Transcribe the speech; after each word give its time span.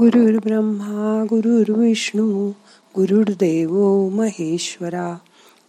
गुरुर् 0.00 0.44
ब्रह्मा 0.44 1.24
गुरुर्विष्णू 1.24 2.50
गुरुर्देव 2.94 4.08
महेश्वरा. 4.08 5.18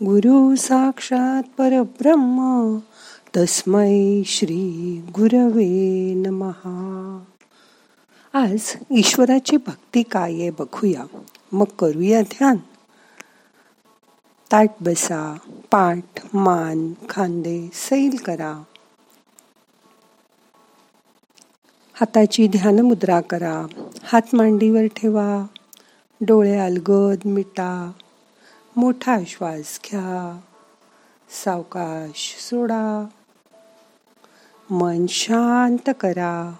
गुरु 0.03 0.55
साक्षात 0.55 1.43
परब्रह्म 1.57 2.77
तस्मै 3.37 4.23
श्री 4.25 5.01
गुरवे 5.15 6.13
नमहा. 6.13 7.23
आज 8.33 8.75
ईश्वराची 8.91 9.57
भक्ती 9.57 10.03
काय 10.03 10.33
आहे 10.33 10.49
बघूया. 10.49 11.03
मग 11.51 11.65
करूया 11.79 12.21
ध्यान. 12.21 12.57
ताट 14.51 14.69
बसा 14.81 15.37
पाठ 15.71 16.35
मान 16.35 16.93
खांदे 17.09 17.69
सैल 17.73 18.17
करा. 18.17 18.63
हाताची 21.93 22.47
ध्यान 22.47 22.79
मुद्रा 22.79 23.21
करा. 23.21 23.65
हात 24.09 24.21
मांडीवर 24.33 24.87
ठेवा 24.95 25.45
डोळे 26.21 26.59
अलगद 26.59 27.17
मिटा 27.25 27.91
मोठा 28.75 29.17
श्वास 29.27 29.79
घ्या 29.85 30.39
सावकाश 31.43 32.35
सोडा 32.39 33.05
मन 34.69 35.05
शांत 35.09 35.89
करा. 35.99 36.53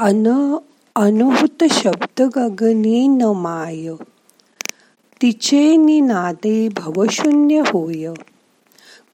अन 0.00 0.56
अनुभूत 0.96 1.64
शब्द 1.64 2.22
गगने 2.22 3.06
न 3.06 3.22
माय 3.22 3.94
तिचे 5.22 5.76
निनादे 5.76 6.68
भवशून्य 6.68 7.58
होय. 7.60 8.08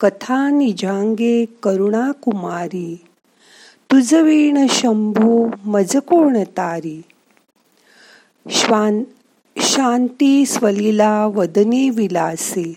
कथा 0.00 0.50
निजांगे 0.50 1.44
करुणा 1.62 2.12
कुमारी 2.12 3.04
तुझवीण 3.90 4.66
शंभू 4.70 5.50
मज 5.64 5.96
कोण 5.96 6.42
तारी. 6.42 7.02
श्वान 8.50 9.02
शांती 9.56 10.46
स्वलीला 10.46 11.26
वदनी 11.26 11.90
विलासे 11.90 12.74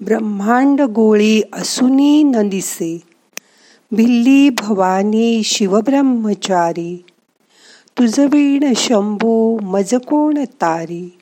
ब्रह्मांड 0.00 0.80
गोळी 0.80 1.42
असुनी 1.52 2.22
न 2.22 2.48
दिसे. 2.48 3.02
भिल्ली 3.92 4.50
भवानी 4.50 5.42
शिवब्रह्मचारी 5.44 7.04
तुझवीण 7.98 8.72
शंभो 8.76 9.58
मज 9.58 9.94
कोण 9.94 10.44
तारी. 10.44 11.18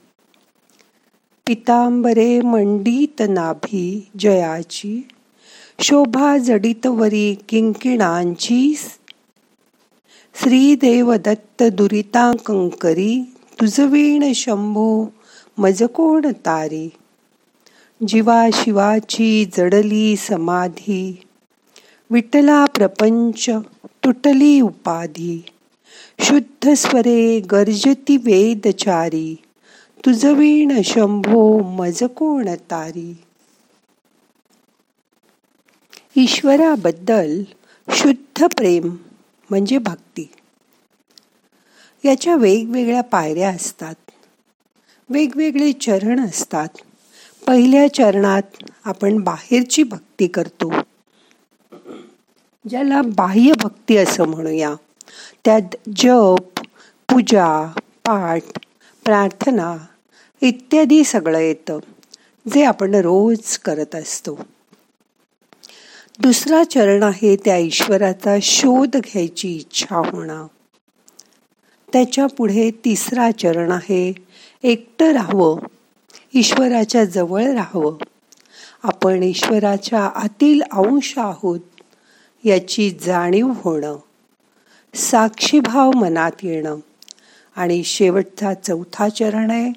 पितांबरे 1.47 2.41
मंडित 2.41 3.23
नाभी 3.29 4.11
जयाची. 4.19 5.09
शोभा 5.81 6.37
जडित 6.39 6.87
वरी 6.87 7.37
किंकिणांची. 7.49 8.75
श्रीदेव 10.35 11.15
दत्त 11.15 11.63
दुरितांकंकरी. 11.63 13.35
तुझवीण 13.61 14.33
शंभो 14.33 15.07
मज 15.59 15.83
कोण 15.83 16.27
तारी. 16.47 16.89
जीवा 18.09 18.49
शिवाची 18.53 19.45
जडली 19.57 20.17
समाधी. 20.17 21.21
विठला 22.11 22.65
प्रपंच 22.65 23.51
तुटली 23.87 24.61
उपाधी. 24.61 25.45
शुद्ध 26.21 26.73
स्वरे 26.73 27.41
गर्जती 27.41 28.17
वेदचारी. 28.17 29.37
तुझवीण 30.07 30.81
शंभो 30.85 31.63
मज 31.63 32.03
कोण 32.03 32.49
तारी. 32.49 33.17
ईश्वराबद्दल 36.17 37.43
शुद्ध 37.91 38.45
प्रेम 38.45 38.97
म्हणजे 39.51 39.79
भक्ती. 39.79 40.29
याच्या 42.05 42.35
वेगवेगळ्या 42.35 43.01
पायऱ्या 43.01 43.51
असतात. 43.51 43.95
वेगवेगळे 45.09 45.73
चरण 45.73 46.21
असतात. 46.21 46.69
पहिल्या 47.47 47.95
चरणात 47.95 48.43
आपण 48.85 49.21
बाहेरची 49.21 49.83
भक्ती 49.83 50.27
करतो. 50.27 50.73
ज्याला 52.69 53.03
बाह्य 53.03 53.53
भक्ती 53.63 53.97
असं 53.97 54.25
म्हणूया. 54.25 54.75
त्यात 55.45 55.77
जप 55.97 56.61
पूजा 57.09 57.73
पाठ 57.77 58.43
प्रार्थना 59.05 59.77
इत्यादी 60.41 61.05
सगळं 61.05 61.39
येतं 61.39 61.79
जे 62.55 62.65
आपण 62.65 62.95
रोज 62.95 63.59
करत 63.59 63.95
असतो. 63.95 64.39
दुसरा 66.19 66.65
चरण 66.65 67.03
आहे 67.03 67.37
त्या 67.37 67.57
ईश्वराचा 67.57 68.37
शोध 68.43 68.97
घ्यायची 68.97 69.57
इच्छा 69.57 69.97
होणं. 69.97 70.47
त्याच्या 71.93 72.27
पुढे 72.27 72.71
तिसरा 72.71 73.31
चरण 73.31 73.73
आहे 73.73 74.13
एकटं 74.63 75.13
राहावं 75.13 75.59
ईश्वराच्या 76.35 77.05
जवळ 77.05 77.45
राहावं. 77.45 77.97
आपण 78.83 79.23
ईश्वराच्या 79.23 80.03
आतील 80.03 80.63
अंश 80.63 81.15
आहोत 81.17 81.61
याची 82.45 82.91
जाणीव 82.91 83.53
होणं. 83.57 83.97
साक्षीभाव 84.95 85.91
मनात 85.91 86.33
येणं. 86.43 86.77
आणि 87.57 87.85
शेवटचा 87.85 88.55
चौथा 88.55 89.09
चरण 89.09 89.51
आहे 89.51 89.73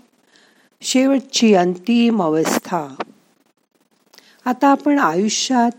शेवटची 0.81 1.53
अंतिम 1.53 2.23
अवस्था. 2.23 2.87
आता 4.45 4.67
आपण 4.67 4.99
आयुष्यात 4.99 5.71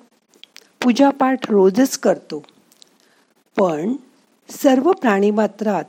पूजापाठ 0.83 1.51
रोजच 1.51 1.99
करतो. 1.99 2.45
पण 3.57 3.93
सर्व 4.49 4.93
प्राणीमात्रात 4.93 5.85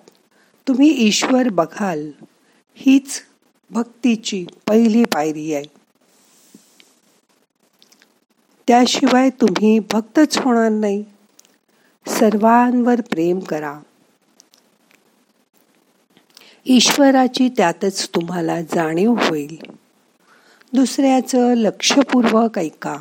तुम्ही 0.68 0.90
ईश्वर 1.08 1.50
बघाल 1.50 2.12
हीच 2.76 3.22
भक्तीची 3.70 4.46
पहिली 4.68 5.04
पायरी 5.04 5.54
आहे. 5.54 5.66
त्याशिवाय 8.68 9.30
तुम्ही 9.30 9.80
भक्तच 9.80 10.38
होणार 10.38 10.70
नाही. 10.70 11.04
सर्वांवर 12.20 13.02
प्रेम 13.02 13.40
करा. 13.40 13.80
ईश्वराची 16.66 17.50
त्यातच 17.50 18.10
तुम्हाला 18.10 18.62
जाणीव 18.62 19.14
होईल. 19.14 19.58
दुसऱ्याचं 20.74 21.54
लक्षपूर्वक 21.54 22.60
ऐका. 22.60 22.98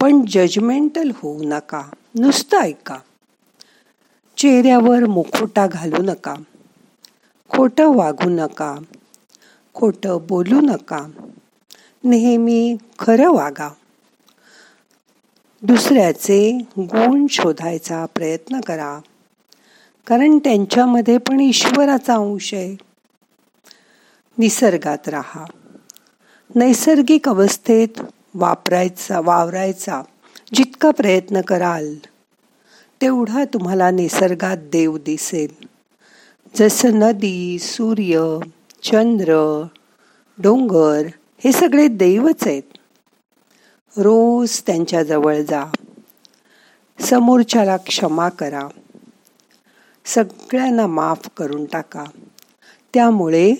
पण 0.00 0.24
जजमेंटल 0.28 1.10
होऊ 1.14 1.42
नका. 1.44 1.82
नुसतं 2.18 2.58
ऐका. 2.58 2.98
चेहऱ्यावर 4.36 5.06
मुखोटा 5.06 5.66
घालू 5.66 6.02
नका. 6.02 6.34
खोटं 7.48 7.96
वागू 7.96 8.30
नका. 8.30 8.76
खोटं 9.74 10.18
बोलू 10.28 10.60
नका. 10.60 11.06
नेहमी 12.04 12.76
खरं 12.98 13.32
वागा. 13.32 13.68
दुसऱ्याचे 15.62 16.58
गुण 16.78 17.26
शोधायचा 17.30 18.06
प्रयत्न 18.06 18.60
करा. 18.60 19.00
कारण 20.06 20.38
त्यांच्यामध्ये 20.38 21.18
पण 21.18 21.40
ईश्वराचा 21.40 22.14
अंश 22.14 22.54
आहे. 22.54 22.76
निसर्गात 24.38 25.08
राहा. 25.08 25.44
नैसर्गिक 26.54 27.28
अवस्थेत 27.28 27.88
वापरायचा 28.34 29.20
वावरायचा 29.20 30.02
जितका 30.54 30.90
प्रयत्न 30.90 31.40
कराल 31.40 31.94
तेवढा 33.02 33.44
तुम्हाला 33.44 33.90
निसर्गात 33.90 34.56
देव 34.56 34.96
दिसेल. 34.96 35.66
जसं 36.56 36.98
नदी 36.98 37.58
सूर्य 37.58 38.38
चंद्र 38.82 39.62
डोंगर 40.38 41.02
हे 41.44 41.52
सगळे 41.52 41.88
देवच 41.88 42.46
आहेत. 42.46 42.62
रोज 43.96 44.62
त्यांच्याजवळ 44.66 45.40
जा. 45.40 45.64
समोरच्याला 47.00 47.76
क्षमा 47.76 48.28
करा. 48.28 48.68
सगळ्यांना 50.04 50.86
माफ 50.86 51.28
करून 51.36 51.64
टाका. 51.64 52.04
त्यामुळे 52.94 53.54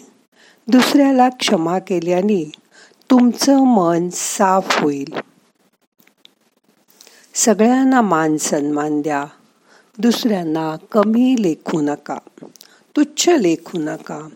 दुसऱ्याला 0.68 1.28
क्षमा 1.28 1.78
केल्याने 1.78 2.50
तुमचं 3.10 3.58
मन 3.58 4.08
साफ 4.12 4.82
होईल. 4.82 5.14
सगळ्यांना 7.34 8.00
मान 8.00 8.36
सन्मान 8.36 9.00
द्या. 9.00 9.24
दुसऱ्यांना 9.98 10.76
कमी 10.92 11.36
लेखू 11.38 11.80
नका. 11.80 12.18
तुच्छ 12.96 13.28
लेखू 13.28 13.78
नका. 13.78 14.28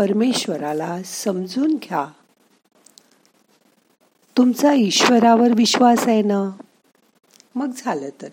परमेश्वराला 0.00 1.02
समजून 1.02 1.74
घ्या. 1.74 2.06
तुमचा 4.36 4.72
ईश्वरावर 4.72 5.48
विश्वास 5.56 6.08
आहे 6.08 6.22
ना? 6.22 6.50
मग 7.54 7.70
झालं 7.76 8.08
तर. 8.22 8.28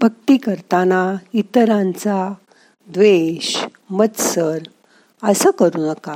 भक्ती 0.00 0.36
करताना 0.36 1.16
इतरांचा 1.32 2.34
द्वेष 2.88 3.64
मत्सर 3.90 4.58
असं 5.22 5.50
करू 5.50 5.90
नका. 5.90 6.14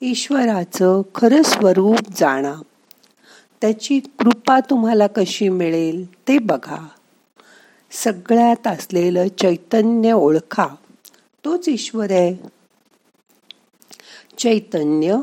ईश्वराचं 0.00 1.02
खरं 1.14 1.42
स्वरूप 1.42 1.98
जाणा. 2.16 2.54
त्याची 3.60 4.00
कृपा 4.00 4.60
तुम्हाला 4.60 5.06
कशी 5.06 5.48
मिळेल 5.48 6.28
ते 6.28 6.38
बघा. 6.38 6.88
सगळ्यात 7.90 8.66
असलेलं 8.66 9.28
चैतन्य 9.28 10.12
ओळखा. 10.12 10.66
तोच 11.44 11.68
ईश्वर 11.68 12.10
आहे. 12.10 12.59
चैतन्य 14.40 15.16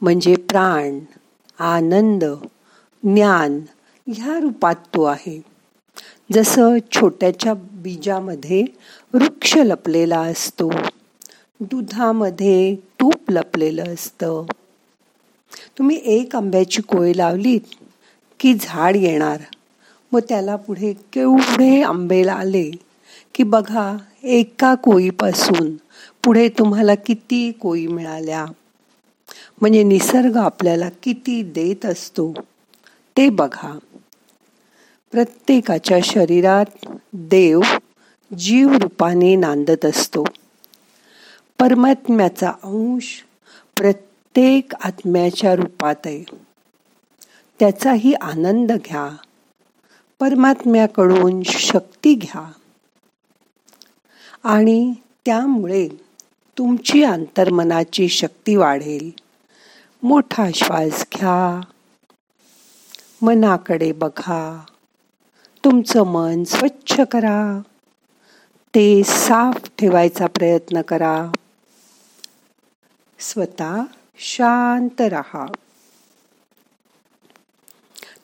म्हणजे 0.00 0.36
प्राण 0.36 0.98
आनंद 1.58 2.24
ज्ञान 3.02 3.60
ह्या 4.06 4.40
रूपात 4.40 4.74
तो 4.74 5.02
आहे. 5.02 5.42
जसं 6.32 6.76
छोट्याच्या 6.92 7.54
बीजामध्ये 7.54 8.64
वृक्ष 9.14 9.56
लपलेला 9.56 10.20
असतो 10.20 10.70
दुधामध्ये 11.60 12.74
तूप 12.74 13.30
लपलेलं 13.30 13.94
असतं. 13.94 14.44
तुम्ही 15.78 16.00
एक 16.04 16.36
आंब्याची 16.36 16.82
कोय 16.82 17.12
लावलीत 17.16 17.60
की 18.40 18.54
झाड 18.60 18.96
येणार 18.96 19.40
मग 20.12 20.20
त्याला 20.28 20.56
पुढे 20.56 20.92
केवढे 20.92 21.82
आंबे 21.82 22.28
आले? 22.28 22.70
की 23.34 23.42
बघा 23.42 23.96
एका 24.22 24.74
कोळीपासून 24.74 25.76
पुढे 26.24 26.48
तुम्हाला 26.48 26.94
किती 26.94 27.52
कोळी 27.52 27.86
मिळाल्या? 27.86 28.46
म्हणजे 29.60 29.82
निसर्ग 29.82 30.36
आपल्याला 30.36 30.88
किती 31.02 31.42
देत 31.42 31.86
असतो? 31.86 32.32
ते 33.16 33.28
बघा. 33.28 33.78
प्रत्येकाच्या 35.12 35.98
शरीरात 36.04 36.64
देव 37.12 37.60
जीव 38.38 38.68
रूपाने 38.68 39.36
नांदत 39.36 39.84
असतो. 39.84 40.24
परमात्म्याचा 41.58 42.48
अंश 42.48 43.24
प्रत्येक 43.76 44.74
आत्म्याच्या 44.74 45.54
रूपात 45.54 45.94
आहे. 46.04 46.24
त्याचाही 47.60 48.12
आनंद 48.12 48.72
घ्या. 48.72 49.16
परमात्म्याकडून 50.20 51.42
शक्ती 51.42 52.14
घ्या. 52.14 52.52
आणि 54.44 54.92
त्यामुळे 55.26 55.88
तुमची 56.58 57.02
अंतर्मनाची 57.02 58.08
शक्ती 58.08 58.56
वाढेल. 58.56 59.10
मोठा 60.02 60.48
श्वास 60.54 61.06
घ्या. 61.14 61.60
मनाकडे 63.22 63.92
बघा. 63.92 64.64
तुमचं 65.64 66.02
मन 66.02 66.44
स्वच्छ 66.44 67.00
करा. 67.00 67.60
ते 68.74 69.02
साफ 69.04 69.70
ठेवायचा 69.78 70.26
प्रयत्न 70.26 70.82
करा. 70.82 71.32
स्वतः 73.18 73.82
शांत 74.18 75.00
रहा. 75.00 75.46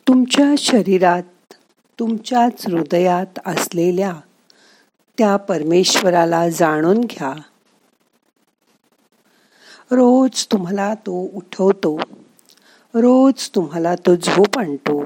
तुमच्या 0.08 0.54
शरीरात 0.58 1.54
तुमच्याच 1.98 2.66
हृदयात 2.66 3.38
असलेल्या 3.46 4.20
त्या 5.18 5.36
परमेश्वराला 5.36 6.48
जाणून 6.48 7.00
घ्या. 7.00 7.32
रोज 9.90 10.46
तुम्हाला 10.46 10.94
तो 10.94 11.30
उठवतो. 11.34 12.00
रोज 12.94 13.48
तुम्हाला 13.48 13.94
तो 13.94 14.16
झोप 14.16 14.58
आणतो. 14.58 15.04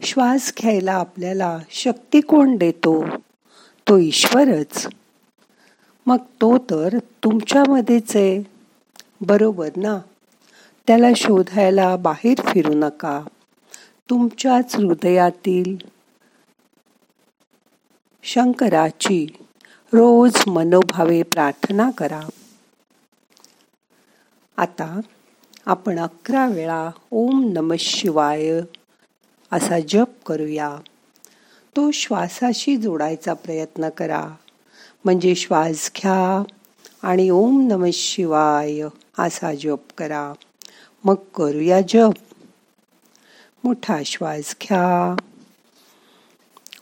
श्वास 0.00 0.52
घ्यायला 0.60 0.92
आपल्याला 0.92 1.58
शक्ती 1.70 2.20
कोण 2.20 2.56
देतो? 2.56 3.04
तो 3.88 3.98
ईश्वरच. 3.98 4.88
मग 6.06 6.16
तो 6.16 6.58
तर 6.58 6.98
तुमच्यामध्येच 7.24 8.16
आहे. 8.16 8.42
बरोबर 9.20 9.68
ना? 9.76 9.98
त्याला 10.86 11.06
शोधायला 11.16 11.96
बाहेर 11.96 12.40
फिरू 12.46 12.72
नका. 12.74 13.22
तुमच्याच 14.10 14.76
हृदयातील 14.76 15.97
शंकराची 18.22 19.26
रोज 19.92 20.32
मनोभावे 20.46 21.22
प्रार्थना 21.22 21.90
करा. 21.90 22.20
आता 24.56 25.00
आपण 25.66 25.98
अकरा 25.98 26.46
वेळा 26.46 26.90
ओम 27.10 27.52
नम 27.52 27.72
शिवाय 27.78 28.60
असा 29.52 29.80
जप 29.88 30.24
करूया. 30.26 30.76
तो 31.76 31.90
श्वासाशी 31.90 32.76
जोडायचा 32.76 33.34
प्रयत्न 33.34 33.88
करा. 33.88 34.28
म्हणजे 35.04 35.34
श्वास 35.34 35.90
घ्या 35.96 36.42
आणि 37.02 37.30
ओम 37.30 37.68
नम 37.68 37.84
शिवाय 37.92 38.82
असा 39.18 39.54
जप 39.54 39.92
करा. 39.98 40.32
मग 41.04 41.14
करूया 41.14 41.80
जप. 41.88 42.12
मोठा 43.64 44.02
श्वास 44.06 44.56
घ्या. 44.62 45.16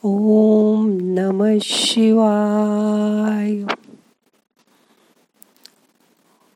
Ом 0.06 1.16
Намah 1.16 1.58
Шивай. 1.58 3.66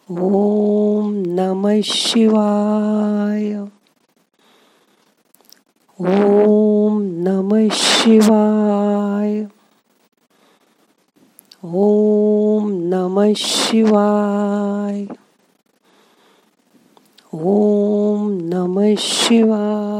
Ом 0.09 1.25
Намah 1.25 1.83
Шивай. 1.83 3.59
Ом 5.99 7.25
Намah 7.25 7.71
Шивай. 7.73 9.49
Ом 11.61 12.89
Намah 12.89 13.35
Шивай. 13.35 15.09
Ом 17.33 18.49
Намah 18.49 18.97
Шивай. 18.97 20.00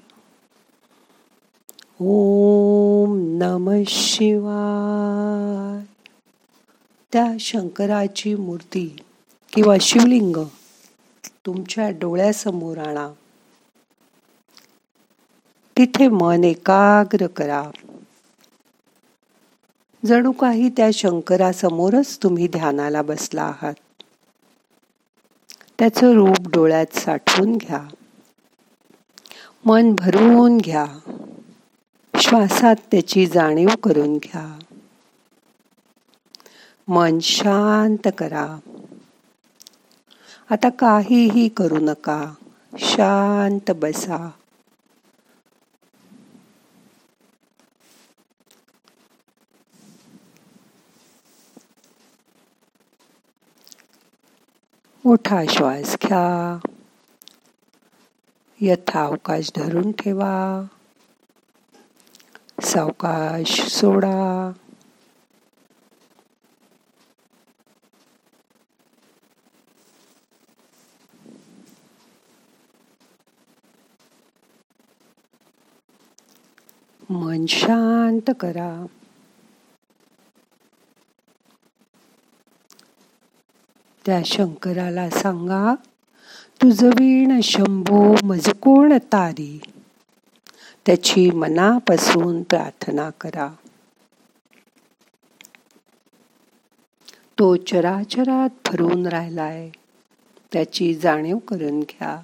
ओम 2.03 3.17
नम 3.17 3.83
शिवाय. 3.87 5.85
त्या 7.13 7.25
शंकराची 7.39 8.35
मूर्ती 8.35 8.95
किंवा 9.53 9.75
शिवलिंग 9.81 10.37
तुमच्या 11.45 11.89
डोळ्यासमोर 11.89 12.77
आणा. 12.77 13.09
तिथे 15.77 16.07
मन 16.07 16.43
एकाग्र 16.43 17.27
करा. 17.27 17.69
जणू 20.05 20.31
काही 20.31 20.69
त्या 20.69 20.89
शंकरासमोरच 20.93 22.17
तुम्ही 22.23 22.47
ध्यानाला 22.47 23.01
बसला 23.01 23.43
आहात. 23.43 23.73
त्याचं 25.79 26.13
रूप 26.13 26.47
डोळ्यात 26.47 26.97
साठवून 26.97 27.55
घ्या. 27.55 27.83
मन 29.65 29.95
भरून 29.97 30.57
घ्या. 30.57 31.10
श्वासात 32.21 32.75
त्याची 32.91 33.27
जाणीव 33.27 33.69
करून 33.83 34.17
घ्या. 34.17 34.59
मन 36.87 37.19
शांत 37.19 38.07
करा. 38.17 38.57
आता 40.49 40.69
काहीही 40.69 41.49
करू 41.49 41.77
नका. 41.79 42.33
शांत 42.77 43.71
बसा. 43.71 44.29
मोठा 55.05 55.43
श्वास 55.49 55.97
घ्या. 56.03 56.59
यथावकाश 58.61 59.51
धरून 59.55 59.91
ठेवा. 59.91 60.63
सावकाश 62.61 63.67
सोडा. 63.67 64.51
मन 77.09 77.45
शांत 77.45 78.31
करा. 78.39 78.85
त्या 84.05 84.21
शंकराला 84.25 85.09
सांगा 85.09 85.75
तुझ 86.61 86.83
वीण 86.83 87.39
शंभो 87.41 88.15
मजकोण 88.23 88.97
तारी. 88.97 89.61
त्याची 90.85 91.31
मनापासून 91.31 92.43
प्रार्थना 92.43 93.09
करा. 93.09 93.49
तो 97.39 97.55
चराचरात 97.55 98.49
भरून 98.67 99.07
राहिलाय. 99.07 99.69
त्याची 100.51 100.93
जाणीव 100.93 101.37
करून 101.37 101.79
घ्या. 101.79 102.19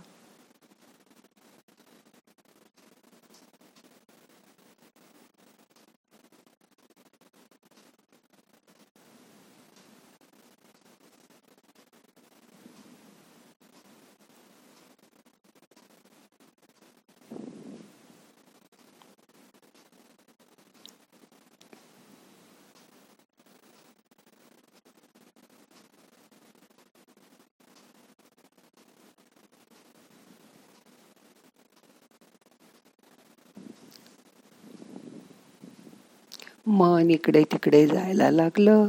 मन 36.67 37.12
इकडे 37.12 37.43
तिकडे 37.43 37.88
जायला 37.88 38.31
लागलं. 38.31 38.88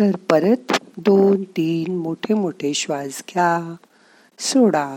तर 0.00 0.16
परत 0.30 0.72
दोन 0.96 1.42
तीन 1.42 1.96
मोठे 1.96 2.34
मोठे 2.34 2.74
श्वास 2.74 3.22
घ्या. 3.28 3.74
सोडा. 4.38 4.96